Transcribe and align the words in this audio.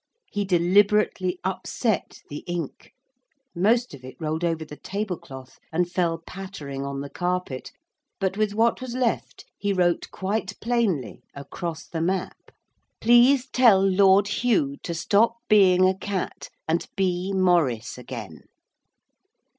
He 0.31 0.45
deliberately 0.45 1.37
upset 1.43 2.23
the 2.27 2.39
ink 2.47 2.91
most 3.53 3.93
of 3.93 4.03
it 4.03 4.15
rolled 4.19 4.43
over 4.43 4.65
the 4.65 4.75
table 4.75 5.15
cloth 5.15 5.59
and 5.71 5.91
fell 5.91 6.23
pattering 6.25 6.83
on 6.83 7.01
the 7.01 7.09
carpet, 7.11 7.71
but 8.19 8.35
with 8.35 8.55
what 8.55 8.81
was 8.81 8.95
left 8.95 9.45
he 9.59 9.71
wrote 9.71 10.09
quite 10.09 10.59
plainly, 10.59 11.21
across 11.35 11.85
the 11.87 12.01
map: 12.01 12.49
'Please 12.99 13.47
tell 13.51 13.79
Lord 13.79 14.27
Hugh 14.27 14.77
to 14.81 14.95
stop 14.95 15.35
being 15.47 15.85
a 15.87 15.95
cat 15.95 16.49
and 16.67 16.87
be 16.95 17.31
Mau 17.31 17.61
rice 17.61 17.95
again.' 17.99 18.45